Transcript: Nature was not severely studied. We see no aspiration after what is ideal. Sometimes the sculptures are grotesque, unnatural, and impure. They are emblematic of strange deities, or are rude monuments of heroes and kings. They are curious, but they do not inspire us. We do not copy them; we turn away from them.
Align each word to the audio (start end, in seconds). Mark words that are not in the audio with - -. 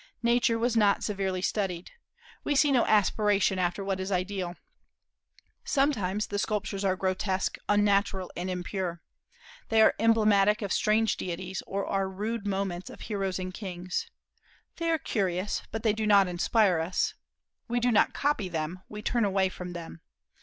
Nature 0.23 0.57
was 0.57 0.75
not 0.75 1.03
severely 1.03 1.43
studied. 1.43 1.91
We 2.43 2.55
see 2.55 2.71
no 2.71 2.87
aspiration 2.87 3.59
after 3.59 3.83
what 3.83 3.99
is 3.99 4.11
ideal. 4.11 4.55
Sometimes 5.63 6.25
the 6.25 6.39
sculptures 6.39 6.83
are 6.83 6.95
grotesque, 6.95 7.59
unnatural, 7.69 8.31
and 8.35 8.49
impure. 8.49 9.03
They 9.69 9.79
are 9.79 9.93
emblematic 9.99 10.63
of 10.63 10.73
strange 10.73 11.17
deities, 11.17 11.61
or 11.67 11.85
are 11.85 12.09
rude 12.09 12.47
monuments 12.47 12.89
of 12.89 13.01
heroes 13.01 13.37
and 13.37 13.53
kings. 13.53 14.09
They 14.77 14.89
are 14.89 14.97
curious, 14.97 15.61
but 15.71 15.83
they 15.83 15.93
do 15.93 16.07
not 16.07 16.27
inspire 16.27 16.79
us. 16.79 17.13
We 17.67 17.79
do 17.79 17.91
not 17.91 18.15
copy 18.15 18.49
them; 18.49 18.81
we 18.89 19.03
turn 19.03 19.23
away 19.23 19.49
from 19.49 19.73
them. 19.73 20.01